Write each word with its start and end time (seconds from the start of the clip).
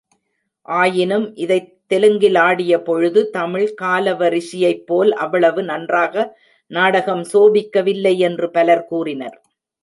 ஆயினும் 0.61 1.35
இதைத் 1.35 1.79
தெலுங்கில் 1.87 2.33
ஆடியபொழுது 2.33 3.29
தமிழ் 3.29 3.73
காலவ 3.81 4.29
ரிஷியைப்போல் 4.29 5.09
அவ்வளவு 5.09 5.63
நன்றாக 5.63 6.25
நாடகம் 6.67 7.23
சோபிக்கவில்லை 7.33 8.17
என்று 8.17 8.49
பலர் 8.51 8.85
கூறினர். 8.85 9.41